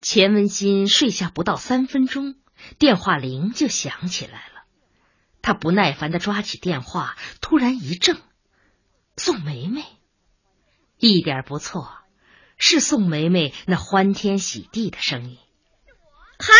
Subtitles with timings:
[0.00, 2.36] 钱文新睡下不到三分钟，
[2.78, 4.62] 电话铃就响起来了。
[5.42, 8.16] 他不耐烦的抓起电话，突然一怔：
[9.16, 9.84] 宋梅梅，
[10.96, 11.98] 一点不错，
[12.56, 15.38] 是宋梅梅那欢天喜地的声音。
[16.38, 16.52] 嗨，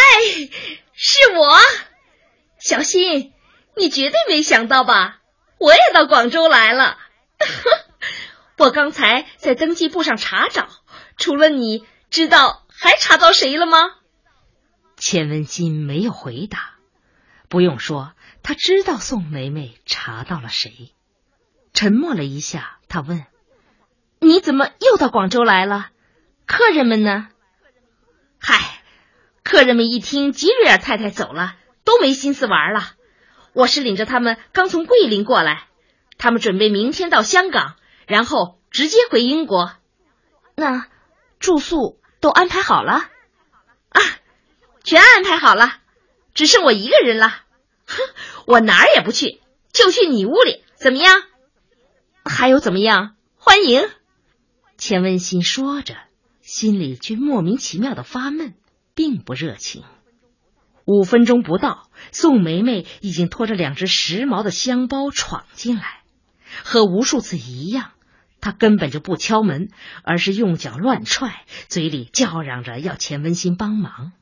[0.92, 1.58] 是我，
[2.58, 3.32] 小新，
[3.74, 5.20] 你绝对没想到吧？
[5.58, 6.98] 我也到广州来了。
[8.58, 10.68] 我刚才在登记簿上查找，
[11.16, 13.76] 除了你，知道还查到谁了吗？
[14.96, 16.76] 钱文新没有回答。
[17.50, 20.94] 不用说，他知道宋梅梅查到了谁。
[21.74, 23.26] 沉默了一下，他问
[24.18, 25.90] ：“你怎么又到广州来了？
[26.46, 27.28] 客人们呢
[28.40, 28.82] ？”“嗨，
[29.44, 32.80] 客人们一听吉瑞尔太太走了，都没心思玩了。
[33.52, 35.68] 我是领着他们刚从桂林过来，
[36.16, 37.76] 他们准备明天到香港。”
[38.08, 39.70] 然后直接回英国，
[40.56, 40.88] 那
[41.38, 42.92] 住宿都安排好了
[43.88, 44.00] 啊，
[44.84, 45.78] 全安排好了，
[46.34, 47.28] 只剩我一个人了。
[47.86, 47.96] 哼，
[48.46, 49.40] 我哪儿也不去，
[49.72, 51.22] 就去你屋里，怎么样？
[52.24, 53.16] 还有怎么样？
[53.36, 53.88] 欢迎。
[54.76, 55.96] 钱文新说着，
[56.40, 58.54] 心里却莫名其妙的发闷，
[58.94, 59.84] 并不热情。
[60.86, 66.02] 五分钟不到，宋梅梅已经拖着两只时髦的香包闯进来，
[66.64, 67.92] 和无数次一样。
[68.40, 69.70] 他根本就不敲门，
[70.02, 74.12] 而是用脚乱踹，嘴里叫嚷着要钱文新帮忙。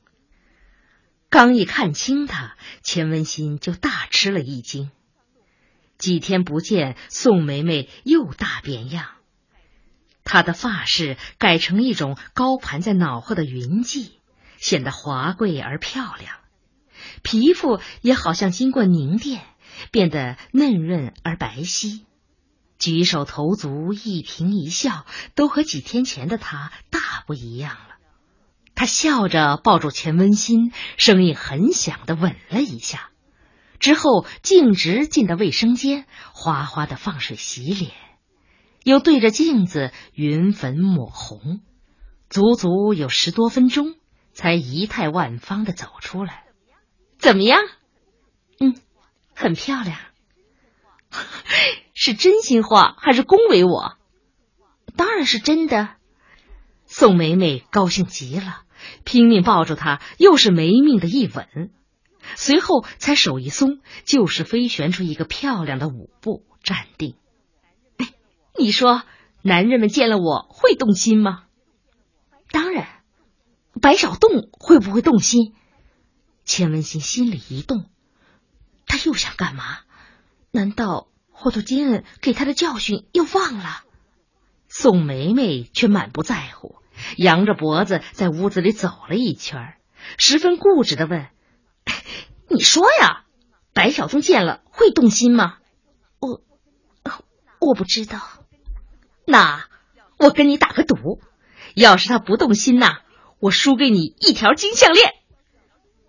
[1.31, 4.91] 刚一看清他，钱文新就大吃了一惊。
[5.99, 9.07] 几天不见，宋梅梅又大变样，
[10.25, 14.11] 她的发饰改成一种高盘在脑后的云髻，
[14.59, 16.35] 显得华贵而漂亮；
[17.23, 19.43] 皮肤也好像经过凝淀，
[19.91, 22.05] 变得嫩润而白皙。
[22.79, 27.97] 举手投足、一颦一笑，都和几天前的他大不一样了。
[28.75, 33.11] 他笑着抱住钱文新，声音很响的吻了一下，
[33.81, 37.91] 之后径直进到卫生间，哗哗的放水洗脸，
[38.85, 41.61] 又对着镜子云粉抹红，
[42.31, 43.97] 足足有十多分钟，
[44.33, 46.45] 才仪态万方的走出来。
[47.19, 47.59] 怎么样？
[48.61, 48.77] 嗯，
[49.35, 49.99] 很漂亮。
[52.01, 53.97] 是真心话还是恭维我？
[54.95, 55.97] 当然是真的。
[56.87, 58.63] 宋梅梅高兴极了，
[59.03, 61.73] 拼命抱住他，又是没命的一吻，
[62.37, 67.17] 随后才手一松，就是飞旋出一个漂亮的舞步，站定。
[67.97, 68.15] 哎
[68.57, 69.03] 你说，
[69.43, 71.47] 男人们见了我会动心吗？
[72.53, 72.87] 当然。
[73.83, 75.53] 白小栋会不会动心？
[76.45, 77.91] 钱文新心里一动，
[78.87, 79.81] 他又想干嘛？
[80.53, 81.09] 难道？
[81.41, 83.85] 霍图金给他的教训又忘了，
[84.69, 86.75] 宋梅梅却满不在乎，
[87.17, 89.77] 扬着脖子在屋子里走了一圈，
[90.19, 91.29] 十分固执的问
[92.51, 93.25] ：“你说呀，
[93.73, 95.59] 白小东见了会动心吗
[96.19, 96.43] ？”“我
[97.61, 98.21] 我不知道。
[99.25, 99.69] ”“那
[100.19, 101.21] 我跟你打个赌，
[101.77, 103.03] 要是他不动心呐，
[103.39, 105.13] 我输给你一条金项链；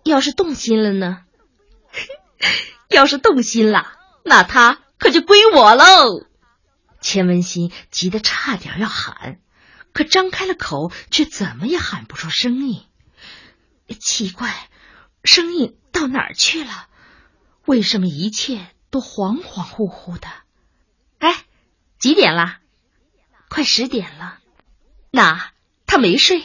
[0.02, 1.18] 要是动心了呢？
[2.90, 3.92] 要是动心了，
[4.24, 6.26] 那他……”可就归我喽！
[7.00, 9.40] 钱文新急得差点要喊，
[9.94, 12.84] 可张开了口，却怎么也喊不出声音。
[13.98, 14.68] 奇怪，
[15.24, 16.88] 声音到哪儿去了？
[17.64, 20.28] 为什么一切都恍恍惚惚的？
[21.18, 21.44] 哎，
[21.98, 22.58] 几点了？
[23.48, 24.38] 快十点了。
[25.10, 25.52] 那
[25.86, 26.44] 他没睡？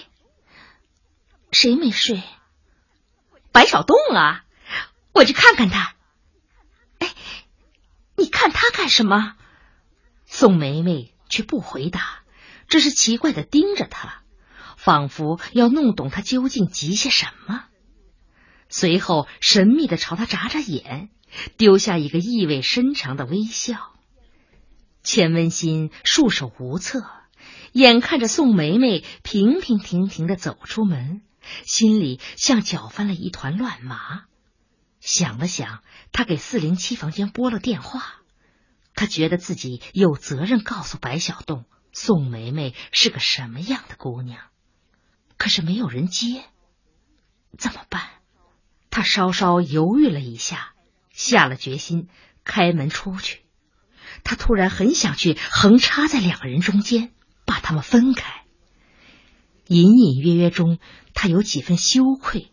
[1.51, 2.23] 谁没睡？
[3.51, 4.45] 白小洞啊！
[5.11, 5.94] 我去看看他。
[8.17, 9.35] 你看他干什么？
[10.25, 12.23] 宋梅梅却不回答，
[12.67, 14.23] 只是奇怪的盯着他，
[14.77, 17.65] 仿佛要弄懂他究竟急些什么。
[18.69, 21.09] 随后神秘的朝他眨眨眼，
[21.57, 23.93] 丢下一个意味深长的微笑。
[25.03, 27.03] 钱文新束手无策，
[27.73, 31.21] 眼看着宋梅梅平平停停的走出门，
[31.63, 34.25] 心里像搅翻了一团乱麻。
[35.05, 38.15] 想了想，他给四零七房间拨了电话。
[38.95, 44.39] 他觉得自己有责任告诉白小栋，宋梅梅是个什么样的姑娘。
[45.37, 46.43] 可是没有人接，
[47.55, 48.01] 怎么办？
[48.89, 50.73] 他稍稍犹豫了一下，
[51.11, 52.07] 下了决心，
[52.43, 53.43] 开门出去。
[54.23, 57.11] 他突然很想去横插在两个人中间，
[57.45, 58.43] 把他们分开。
[59.67, 60.79] 隐隐约约中，
[61.13, 62.51] 他有几分羞愧。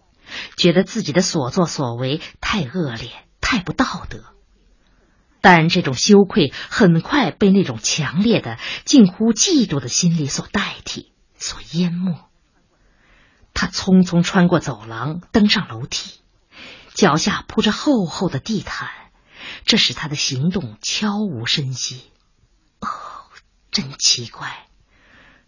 [0.56, 4.24] 觉得自己的所作所为太恶劣，太不道德，
[5.40, 12.16] 但这种羞愧很快被那种强烈的、近乎嫉妒的心理所代替、所淹没。
[13.54, 16.20] 他匆匆穿过走廊，登上楼梯，
[16.94, 18.88] 脚下铺着厚厚的地毯，
[19.64, 22.10] 这使他的行动悄无声息。
[22.80, 22.88] 哦，
[23.70, 24.66] 真奇怪，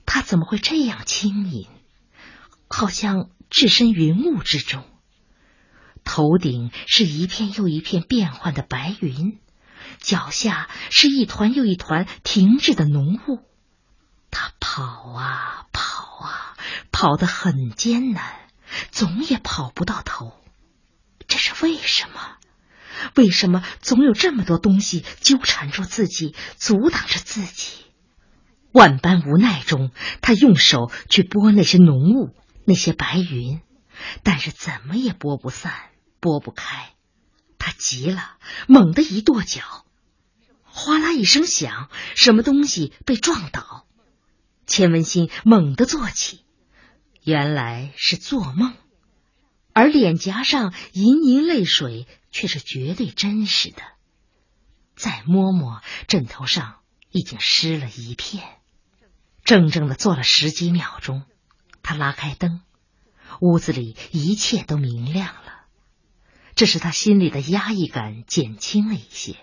[0.05, 1.69] 他怎么会这样轻盈？
[2.69, 4.83] 好像置身云雾之中。
[6.03, 9.39] 头顶是一片又一片变幻的白云，
[10.01, 13.39] 脚下是一团又一团停滞的浓雾。
[14.33, 16.57] 他跑啊跑啊，
[16.91, 18.25] 跑得很艰难，
[18.91, 20.33] 总也跑不到头。
[21.29, 22.39] 这是为什么？
[23.15, 27.85] 为什么总有这么多东西纠缠住自己，阻挡着自己？
[28.73, 32.35] 万般无奈中，他用手去拨那些浓雾，
[32.65, 33.61] 那些白云，
[34.23, 35.73] 但是怎么也拨不散。
[36.21, 36.95] 拨不开，
[37.59, 39.85] 他急了，猛地一跺脚，
[40.63, 43.87] 哗啦一声响，什么东西被撞倒。
[44.67, 46.47] 钱文新猛地坐起，
[47.23, 48.73] 原来是做梦，
[49.75, 53.83] 而脸颊上盈盈泪水却是绝对真实的。
[54.97, 56.77] 再摸摸枕头上，
[57.11, 58.43] 已经湿了一片。
[59.45, 61.25] 怔怔的坐了十几秒钟，
[61.85, 62.63] 他拉开灯，
[63.41, 65.67] 屋子里一切都明亮了。
[66.57, 69.37] 这使他心里的压抑感减轻了一些。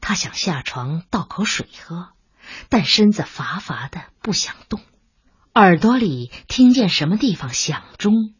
[0.00, 2.08] 他想下床倒口水喝，
[2.68, 4.80] 但身子乏乏的，不想动。
[5.54, 8.34] 耳朵里听见什么地方响钟，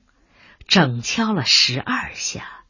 [0.67, 2.65] 整敲了十二下。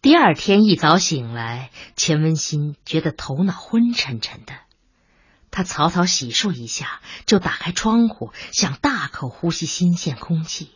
[0.00, 4.54] 第二天一早醒来，钱文新觉得头脑昏沉沉的。
[5.54, 10.70] 他草草洗漱一下，就打开窗户，想大口呼吸新鲜空气。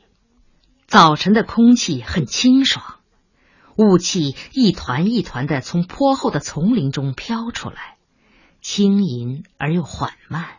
[0.87, 3.01] 早晨的空气很清爽。
[3.75, 7.97] 雾气一团一团的从坡后的丛林中飘出来，
[8.61, 10.59] 轻盈而又缓慢。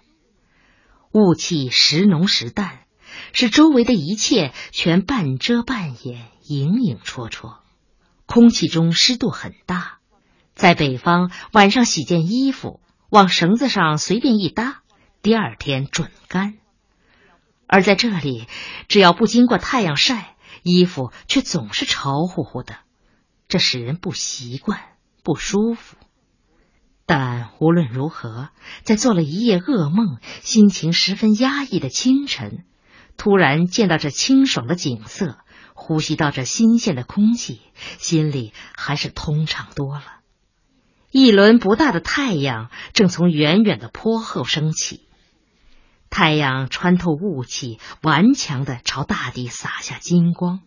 [1.13, 2.79] 雾气时浓时淡，
[3.31, 7.59] 使周围的一切全半遮半掩，影影绰绰。
[8.25, 9.99] 空气中湿度很大，
[10.55, 14.83] 在北方晚上洗件衣服，往绳子上随便一搭，
[15.23, 16.59] 第二天准干；
[17.65, 18.47] 而在这里，
[18.87, 22.75] 只要不经过太阳晒，衣服却总是潮乎乎的。
[23.47, 24.79] 这使人不习惯、
[25.23, 25.97] 不舒服，
[27.07, 28.49] 但无论如何，
[28.83, 32.63] 在做了一夜噩梦、心情十分压抑的清晨，
[33.17, 35.39] 突然见到这清爽的景色，
[35.73, 37.59] 呼吸到这新鲜的空气，
[37.97, 40.18] 心里还是通畅多了。
[41.11, 45.07] 一轮不大的太阳正从远远的坡后升起，
[46.11, 50.61] 太阳穿透雾气，顽强的朝大地洒下金光。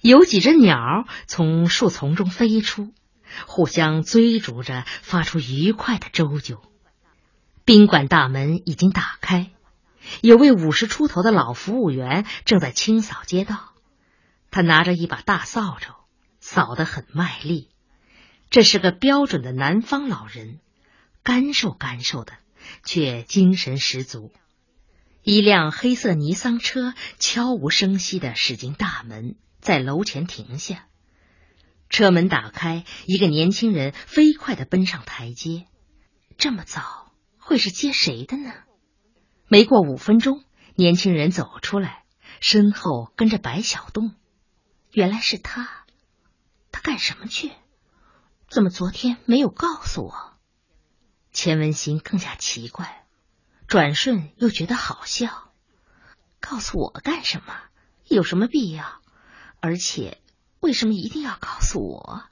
[0.00, 0.78] 有几只鸟
[1.26, 2.92] 从树丛中飞出，
[3.46, 6.58] 互相追逐着，发出愉快的啾啾。
[7.66, 9.50] 宾馆大门已经打开，
[10.22, 13.72] 有位五十出头的老服务员正在清扫街道。
[14.50, 15.94] 他拿着一把大扫帚，
[16.40, 17.68] 扫得很卖力。
[18.50, 20.60] 这是个标准的南方老人，
[21.22, 22.34] 干瘦干瘦的，
[22.84, 24.32] 却精神十足。
[25.22, 29.36] 一辆黑色尼桑车悄无声息的驶进大门。
[29.58, 30.86] 在楼前停下，
[31.88, 35.66] 车门打开，一个年轻人飞快的奔上台阶。
[36.38, 38.52] 这么早，会是接谁的呢？
[39.48, 40.44] 没过五分钟，
[40.76, 42.04] 年轻人走出来，
[42.40, 44.14] 身后跟着白小洞。
[44.92, 45.84] 原来是他，
[46.70, 47.50] 他干什么去？
[48.48, 50.32] 怎么昨天没有告诉我？
[51.32, 53.04] 钱文新更加奇怪，
[53.66, 55.52] 转瞬又觉得好笑。
[56.40, 57.54] 告诉我干什么？
[58.06, 59.02] 有什么必要？
[59.60, 60.22] 而且，
[60.60, 62.22] 为什么一定要告诉我？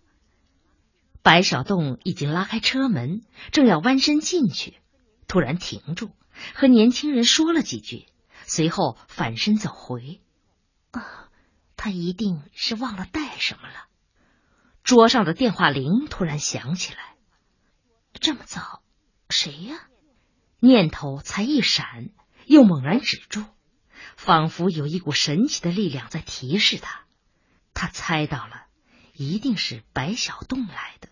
[1.22, 4.78] 白小洞已经拉开车门，正要弯身进去，
[5.26, 6.10] 突然停住，
[6.54, 8.06] 和年轻人说了几句，
[8.44, 10.20] 随后反身走回。
[10.92, 11.28] 啊，
[11.76, 13.88] 他一定是忘了带什么了。
[14.84, 17.16] 桌上的电话铃突然响起来。
[18.12, 18.82] 这么早，
[19.30, 19.88] 谁呀？
[20.60, 22.10] 念头才一闪，
[22.44, 23.44] 又猛然止住，
[24.16, 27.06] 仿佛有一股神奇的力量在提示他。
[27.72, 28.66] 他猜到了，
[29.14, 31.08] 一定是白小洞来的。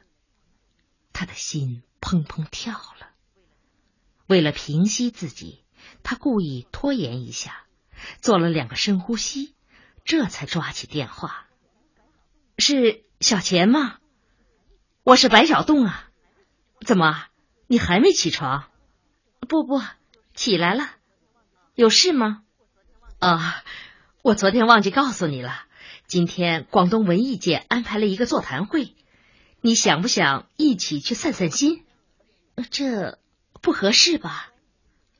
[1.15, 3.09] 他的心砰砰跳了。
[4.27, 5.65] 为了平息自己，
[6.03, 7.65] 他故意拖延一下，
[8.21, 9.55] 做了两个深呼吸，
[10.05, 11.47] 这才抓起电话
[12.59, 13.99] ：“是小钱吗？
[15.05, 16.09] 我是白小栋啊。
[16.85, 17.27] 怎么，
[17.69, 18.65] 你还没起床？
[19.49, 19.81] 不不，
[20.35, 20.91] 起来了。
[21.77, 22.43] 有事吗？
[23.21, 23.63] 啊，
[24.23, 25.67] 我昨天忘记告诉你了。”
[26.09, 28.97] 今天广东文艺界安排了一个座谈会，
[29.61, 31.87] 你想不想一起去散散心？
[32.71, 33.19] 这
[33.63, 34.51] 不合适吧？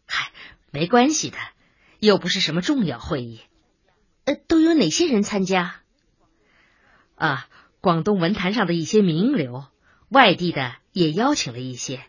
[0.07, 0.33] 嗨，
[0.73, 1.39] 没关系的，
[2.01, 3.41] 又不是什么重要会议。
[4.25, 5.77] 呃，都有哪些人参加？
[7.15, 7.49] 啊，
[7.83, 9.67] 广东文坛上的一些名流，
[10.09, 12.01] 外地的也邀请了一些。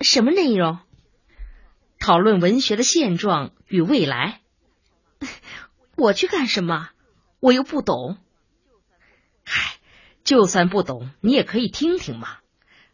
[0.00, 0.80] 什么内容？
[2.00, 4.40] 讨论文学的现状与未来。
[5.96, 6.90] 我去干什么？
[7.38, 8.18] 我又不懂。
[9.44, 9.76] 嗨，
[10.24, 12.38] 就算不懂，你也可以听听嘛。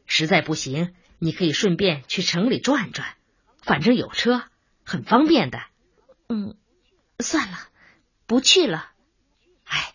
[0.05, 3.15] 实在不行，你可以顺便去城里转转，
[3.63, 4.43] 反正有车，
[4.85, 5.63] 很方便的。
[6.29, 6.55] 嗯，
[7.19, 7.57] 算了，
[8.27, 8.91] 不去了。
[9.65, 9.95] 哎，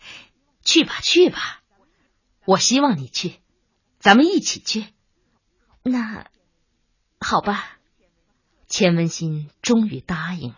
[0.64, 1.62] 去吧，去吧。
[2.44, 3.34] 我希望你去，
[3.98, 4.86] 咱们一起去。
[5.82, 6.26] 那
[7.20, 7.78] 好吧。
[8.68, 10.56] 钱文新终于答应了。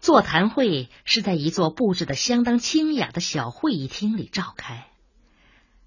[0.00, 4.88] 座谈会是在一座布置的相当清雅的小会议厅里召开。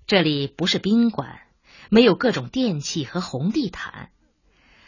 [0.05, 1.41] 这里不是宾馆。
[1.89, 4.09] 没有各种电器和红地毯，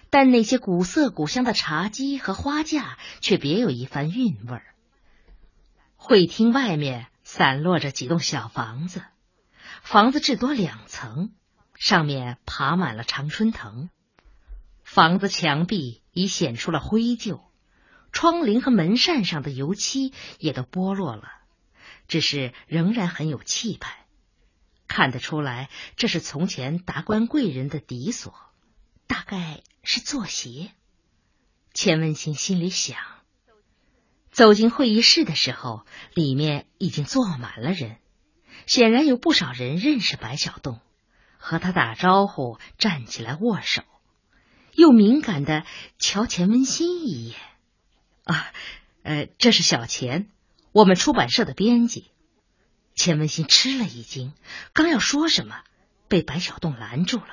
[0.09, 4.75] 但那些古色古香的茶几和花架却别有一番韵味儿。
[5.95, 9.03] 会厅外面散落着几栋小房子，
[9.83, 11.31] 房子至多两层，
[11.75, 13.91] 上面爬满了常春藤。
[14.81, 17.47] 房子墙壁已显出了灰旧，
[18.11, 21.29] 窗棂和门扇上的油漆也都剥落了，
[22.07, 24.07] 只是仍然很有气派。
[24.87, 28.33] 看得出来，这是从前达官贵人的邸所，
[29.05, 30.71] 大概是坐席。
[31.75, 32.97] 钱文清心里想。
[34.31, 37.97] 走进会议室的时候，里面已经坐满了人，
[38.65, 40.79] 显然有不少人认识白小栋，
[41.37, 43.83] 和他打招呼，站起来握手，
[44.73, 45.63] 又敏感的
[45.97, 47.35] 瞧钱文新一眼。
[48.23, 48.47] 啊，
[49.03, 50.29] 呃，这是小钱，
[50.71, 52.11] 我们出版社的编辑。
[52.95, 54.33] 钱文新吃了一惊，
[54.73, 55.61] 刚要说什么，
[56.07, 57.27] 被白小栋拦住了。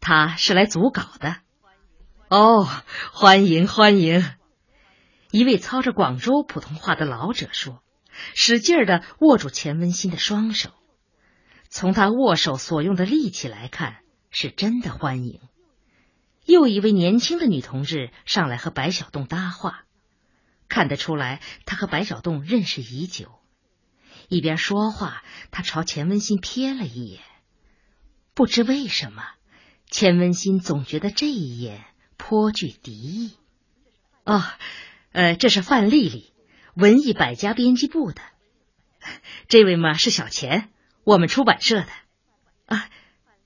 [0.00, 1.36] 他是来组稿的。
[2.28, 2.68] 哦，
[3.12, 4.35] 欢迎欢迎！
[5.30, 7.82] 一位操着广州普通话的老者说，
[8.34, 10.70] 使劲儿的握住钱文新的双手。
[11.68, 13.98] 从他握手所用的力气来看，
[14.30, 15.40] 是真的欢迎。
[16.44, 19.84] 又一位年轻的女同志上来和白小洞搭话，
[20.68, 23.32] 看得出来，她和白小洞认识已久。
[24.28, 27.20] 一边说话，他朝钱文新瞥了一眼。
[28.34, 29.24] 不知为什么，
[29.90, 31.84] 钱文新总觉得这一眼
[32.16, 33.36] 颇具敌意。
[34.24, 34.42] 哦，
[35.16, 36.34] 呃，这是范丽丽，
[36.74, 38.20] 文艺百家编辑部的。
[39.48, 40.70] 这位嘛是小钱，
[41.04, 41.88] 我们出版社的。
[42.66, 42.90] 啊，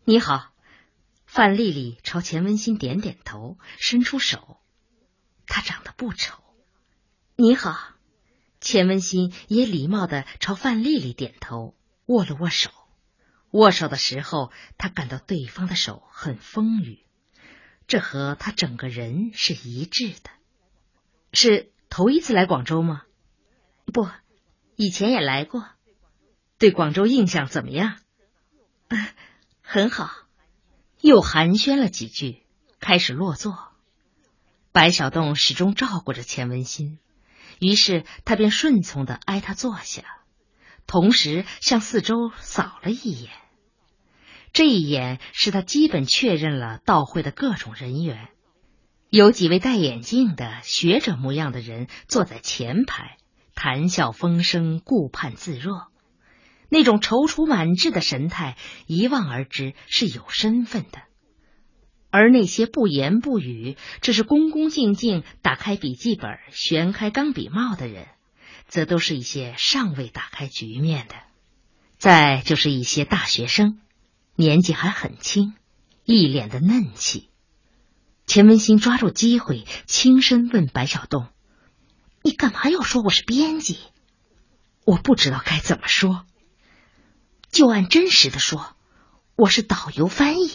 [0.02, 0.50] 你好。
[1.26, 4.58] 范丽丽朝钱文新点点头，伸出手。
[5.46, 6.42] 她长得不丑。
[7.36, 7.94] 你好。
[8.60, 12.72] 钱文新也礼貌的朝范丽丽点头，握了握手。
[13.52, 16.98] 握手的时候，他感到对方的手很丰腴，
[17.86, 20.30] 这和他整个人是一致的。
[21.32, 23.02] 是头一次来广州吗？
[23.86, 24.08] 不，
[24.76, 25.64] 以前也来过。
[26.58, 27.98] 对广州印象怎么样？
[29.62, 30.10] 很好。
[31.00, 32.42] 又寒暄了几句，
[32.78, 33.56] 开始落座。
[34.72, 36.98] 白小栋始终照顾着钱文新。
[37.58, 40.04] 于是他便顺从的挨他坐下，
[40.86, 43.32] 同时向四周扫了一眼。
[44.52, 48.28] 这一眼使他基本确认了到会的各种人员。
[49.10, 53.16] 有几位戴眼镜的学者模样的人坐在前排，
[53.56, 55.88] 谈笑风生，顾盼自若，
[56.68, 61.02] 那种踌躇满志的神态一望而知是有身份的。
[62.10, 68.06] 而那些不言不语，只是恭恭敬敬打开笔记本、旋开钢笔帽的人，
[68.68, 71.16] 则都是一些尚未打开局面的。
[71.98, 73.80] 再就是一些大学生，
[74.36, 75.54] 年纪还很轻，
[76.04, 77.29] 一脸的嫩气。
[78.30, 81.26] 钱文新抓住机会，轻声问白小栋
[82.22, 83.80] ：“你干嘛要说我是编辑？
[84.84, 86.24] 我不知道该怎么说，
[87.50, 88.76] 就按真实的说，
[89.34, 90.48] 我是导游翻译。”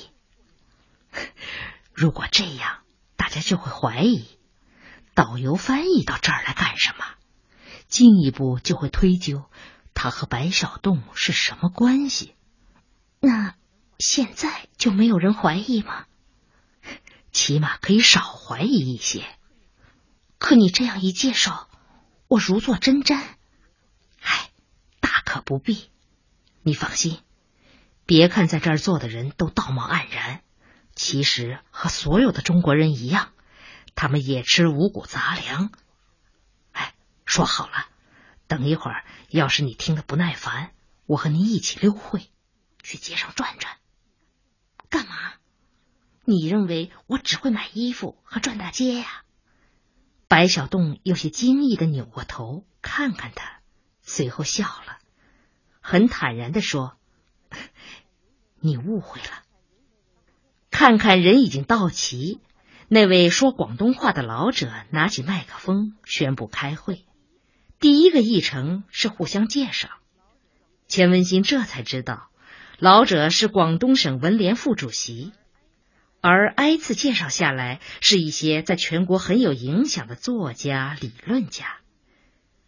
[1.94, 2.78] 如果这样，
[3.18, 4.26] 大家就会怀疑
[5.14, 7.04] 导游翻译到这儿来干什么，
[7.90, 9.44] 进一步就会推究
[9.94, 12.36] 他和白小栋是什么关系。
[13.20, 13.54] 那
[14.00, 16.06] 现在就没有人怀疑吗？
[17.36, 19.26] 起码可以少怀疑一些。
[20.38, 21.68] 可你这样一介绍，
[22.30, 23.22] 我如坐针毡。
[24.22, 24.52] 唉，
[25.02, 25.90] 大可不必。
[26.64, 27.20] 你放心，
[28.06, 30.44] 别看在这儿坐的人都道貌岸然。
[30.96, 33.34] 其实和所有的中国人一样，
[33.96, 35.72] 他们也吃五谷杂粮。
[36.72, 36.94] 哎，
[37.26, 37.88] 说好了，
[38.48, 40.72] 等一会儿，要是你听得不耐烦，
[41.06, 42.30] 我和你一起溜会，
[42.82, 43.76] 去街上转转。
[46.26, 49.24] 你认为我只会买衣服和转大街呀？
[50.28, 53.60] 白小洞有些惊异的扭过头，看看他，
[54.02, 54.98] 随后笑了，
[55.82, 56.98] 很坦然的说
[58.60, 59.44] ：“你误会了。”
[60.72, 62.42] 看看人已经到齐，
[62.90, 67.06] 那位说广东话的老者拿起麦克风宣布开会。
[67.80, 69.90] 第一个议程是互相介绍。
[70.88, 72.30] 钱文新这才知道，
[72.80, 75.32] 老者是广东省文联副主席，
[76.28, 81.78] 而挨次介绍下来，是一些在全国很有影响的作家、理论家。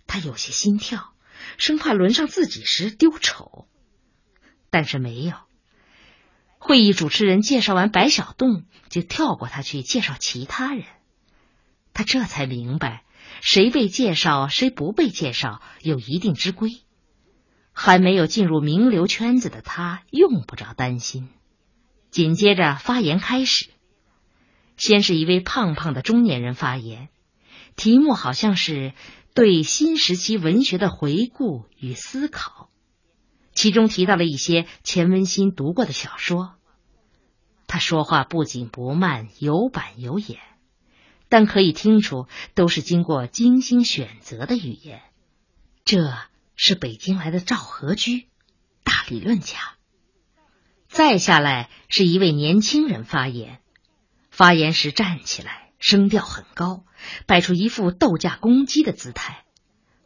[0.06, 1.16] 他有些心跳，
[1.58, 3.68] 生怕轮上自己时丢丑，
[4.70, 5.34] 但是没有。
[6.60, 10.86] 会议主持人介绍完白小洞，就跳过他去介绍其他人。
[11.96, 13.06] 他这才明白，
[13.42, 16.84] 谁被介绍，谁不被介绍，有一定之规。
[17.74, 21.30] 还没有进入名流圈子的他，用不着担心。
[22.18, 23.70] 紧接着发言开始，
[24.76, 27.10] 先是一位胖胖的中年人发言，
[27.76, 28.94] 题目好像是
[29.36, 32.72] 对新时期文学的回顾与思考，
[33.54, 36.56] 其中提到了一些钱文新读过的小说。
[37.68, 40.40] 他说话不紧不慢，有板有眼，
[41.30, 45.04] 但可以听出都是经过精心选择的语言。
[45.86, 46.18] 这。
[46.60, 48.26] 是北京来的赵和居，
[48.84, 49.77] 大理论家。
[50.98, 53.60] 再下来是一位年轻人发言，
[54.32, 56.86] 发言时站起来，声调很高，
[57.28, 59.44] 摆出一副斗架攻击的姿态。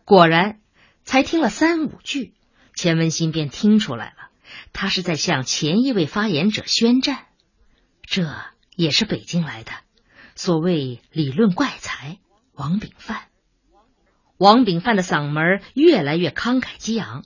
[0.03, 0.59] 果然，
[1.05, 2.33] 才听了三五句，
[2.75, 4.31] 钱文新便听出来了，
[4.73, 7.19] 他是在向前一位发言者宣战。
[8.01, 8.29] 这
[8.75, 9.71] 也是北京来的，
[10.35, 12.17] 所谓理论怪才
[12.51, 13.29] 王炳范。
[14.37, 17.23] 王炳范的嗓门越来越慷慨激昂。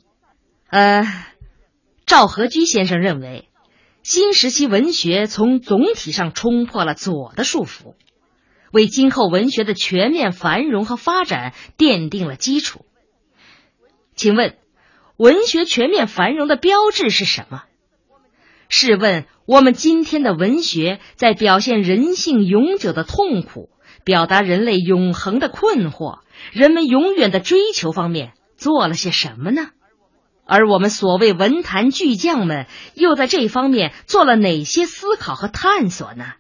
[0.68, 1.04] 呃，
[2.06, 3.50] 赵和居先生认为，
[4.06, 7.96] 新时期文学从总体上冲破了左的束缚，
[8.72, 12.86] 为今后文学的全面繁荣和发展奠定了基础。
[14.14, 14.58] 请问，
[15.18, 17.64] 文学全面繁荣的标志是什么？
[18.70, 23.72] 试问，我们今天的文学在表现人性永久的痛苦？
[24.04, 26.20] 表达人类永恒的困惑，
[26.52, 29.72] 人们永远的追求方面做了些什么呢？
[30.46, 36.34] 而我们所谓文坛巨匠们又在这方面做了哪些思考和探索呢？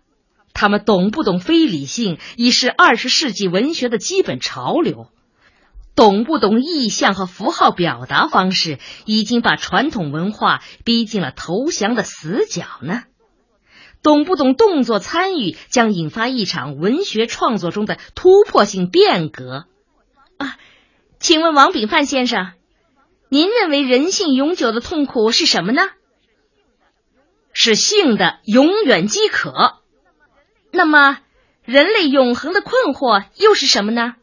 [0.54, 5.10] 他们懂不懂非理性已是二十世纪文学的基本潮流？
[5.96, 13.04] 懂不懂意象和符号表达方式已经把传统文化逼进了投降的死角呢？
[14.04, 19.66] 懂不懂动作参与将引发一场文学创作中的突破性变革
[20.38, 20.58] 啊？
[21.20, 22.52] 请问王炳范先生，
[23.36, 25.82] 您认为人性永久的痛苦是什么呢？
[27.52, 29.82] 是性的永远饥渴。
[30.72, 31.20] 那么，
[31.66, 34.16] 人类永恒的困惑又是什么呢？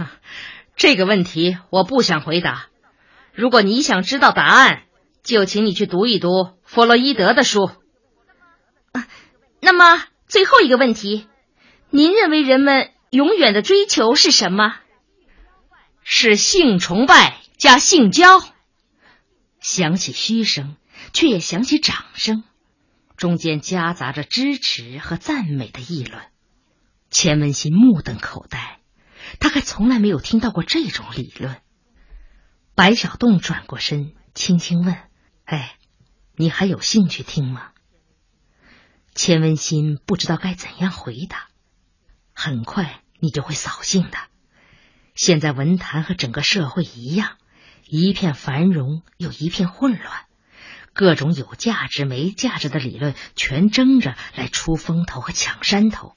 [0.76, 2.66] 这个问题我不想回答。
[3.32, 4.82] 如果你想知道答案，
[5.22, 7.70] 就请你去读一读弗洛伊德的书。
[8.92, 9.08] 啊
[9.62, 11.26] 那么最后一个问题，
[11.88, 14.76] 您认为人们永远的追求是什么？
[16.02, 18.40] 是性崇拜加性交。
[19.60, 20.76] 响起嘘声，
[21.12, 22.44] 却也响起掌声，
[23.16, 26.22] 中间夹杂着支持和赞美的议论。
[27.10, 28.80] 钱文新目瞪口呆，
[29.40, 31.60] 他还从来没有听到过这种理论。
[32.74, 34.94] 白小洞转过身，轻轻问
[35.46, 35.76] ：“哎，
[36.36, 37.70] 你还有兴趣听吗？”
[39.14, 41.48] 钱文新不知道该怎样回答。
[42.34, 44.18] 很快你就会扫兴的。
[45.14, 47.38] 现在文坛和整个社会一样，
[47.88, 50.26] 一片繁荣又一片混乱，
[50.92, 56.16] 各种有价值没价值的理论全争着来出风头和抢山头。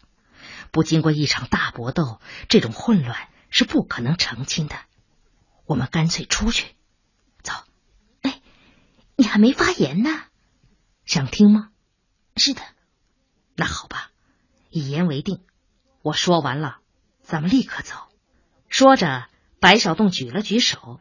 [0.71, 4.75] 不经过一场大搏斗，这种混乱是不可能澄清的。
[5.65, 6.75] 我们干脆出去，
[7.43, 7.53] 走。
[8.21, 8.41] 哎，
[9.15, 10.10] 你还没发言呢，
[11.05, 11.69] 想听吗？
[12.36, 12.62] 是的。
[13.55, 14.12] 那好吧，
[14.69, 15.41] 一言为定。
[16.01, 16.77] 我说完了，
[17.21, 17.95] 咱们立刻走。
[18.69, 19.27] 说着，
[19.60, 20.99] 白小洞举了举手，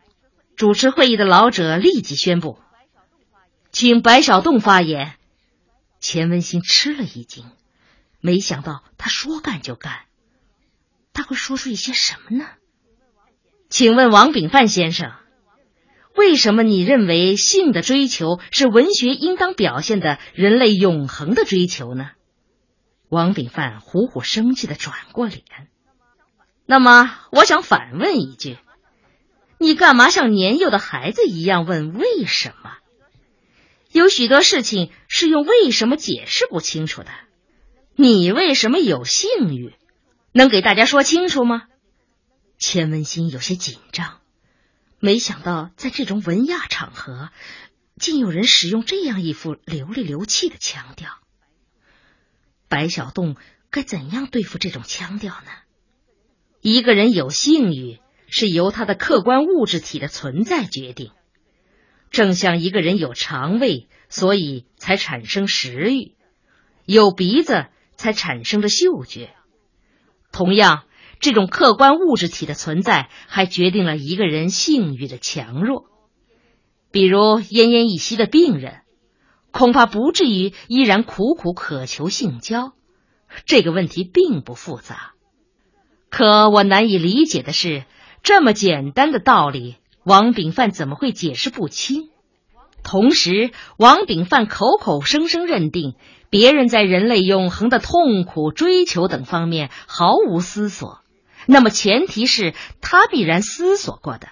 [0.58, 2.58] 主持会议的老者立即宣布
[3.70, 5.14] ：“请白小洞发言。”
[6.00, 7.44] 钱文新吃了一惊，
[8.20, 10.00] 没想到他说干就干。
[11.12, 12.44] 他会说出一些什么呢？
[13.68, 15.12] 请问王炳范先生，
[16.16, 22.10] 为什么你认为性的追求是文学应当表现的人类永恒的追求呢？
[23.08, 25.44] 王炳范虎虎生气的转过脸，
[26.66, 28.58] 那么我想反问一句：
[29.58, 32.76] 你干嘛像年幼的孩子一样问为什么？
[33.90, 37.10] 有许多事情是用为什么解释不清楚的。
[37.96, 39.74] 你为什么有性欲？
[40.32, 41.62] 能给大家说清楚吗？
[42.58, 44.20] 钱文新有些紧张，
[45.00, 47.30] 没想到在这种文雅场合，
[47.96, 51.10] 竟有人使用这样一副流里流气的腔调。
[52.68, 53.36] 白小洞
[53.70, 55.50] 该怎样对付这种腔调呢？
[56.60, 61.10] 一个人有性欲，是由他的客观物质体的存在决定，
[62.10, 66.14] 正像一个人有肠胃，所以才产生食欲；
[66.84, 69.34] 有鼻子，才产生了嗅觉。
[70.30, 70.84] 同样，
[71.20, 75.86] 这种客观物质体的存在，还决定了一个人性欲的强弱。
[76.90, 78.82] 比如奄奄一息的病人，
[79.50, 82.72] 恐怕不至于依然苦苦渴求性交。
[83.44, 85.12] 这个问题并不复杂。
[86.08, 87.84] 可我难以理解的是，
[88.22, 92.10] 这么简单的道理，王炳范怎么会解释不清？
[92.82, 95.94] 同时，王炳范口口声声认定
[96.30, 101.00] 别人在人类永恒的痛苦、追求等方面毫无思索，
[101.46, 104.28] 那么前提是他必然思索过的。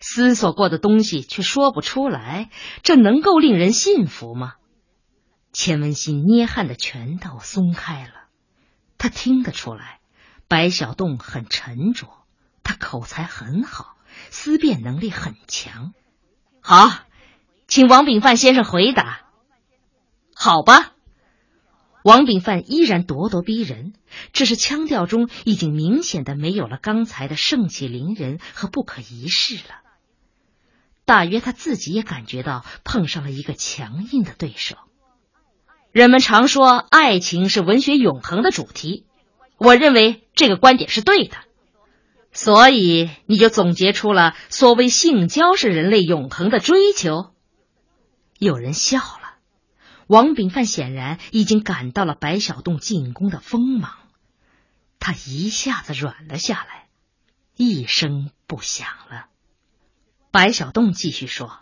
[0.00, 2.50] 思索过的东西却说不出来，
[2.82, 4.54] 这能够令人信服吗？
[5.52, 8.28] 钱文新捏汗的拳头松开了，
[8.98, 10.00] 他听得出来。
[10.48, 12.08] 白小洞很沉着，
[12.62, 13.96] 他口才很好，
[14.30, 15.92] 思辨能力很强。
[16.60, 16.90] 好，
[17.66, 19.22] 请王炳范先生回答。
[20.34, 20.92] 好吧，
[22.02, 23.92] 王炳范依然咄咄逼人，
[24.32, 29.80] 只是腔调中已经明显的没有了刚才的盛气凌人和不可一世了。
[31.04, 34.76] 大约他自己也感觉到碰上了一个强硬的对手。
[35.90, 39.04] 人们常说，爱情是文学永恒的主题。
[39.58, 41.36] 我认为这个观点是对的，
[42.32, 47.32] 所以你就总结出了所谓性交是人类永恒的追求。
[48.38, 49.36] 有人笑了，
[50.06, 53.92] 王炳范显然已经感到了白小洞进攻的锋芒，
[54.98, 56.88] 他一下子软了下来，
[57.56, 59.26] 一声不响了。
[60.30, 61.60] 白小洞继续说：“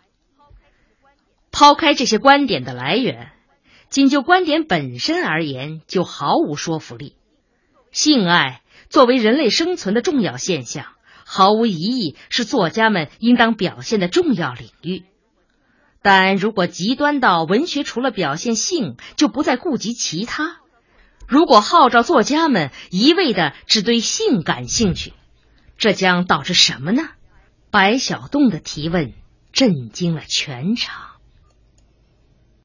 [1.50, 3.33] 抛开这些观点的来源，
[3.88, 7.16] 仅就观点本身而言，就毫无说服力。”
[7.90, 8.59] 性爱
[8.90, 10.85] 作为人类生存的重要现象，
[11.24, 15.05] 毫无疑义是作家们应当表现的重要领域。
[16.03, 20.57] 但如果极端到文学除了表现性就不再顾及其他，
[21.29, 25.12] 如果号召作家们一味的只对性感兴趣，
[25.79, 27.11] 这将导致什么呢？
[27.70, 29.12] 白小洞的提问
[29.53, 31.09] 震惊了全场。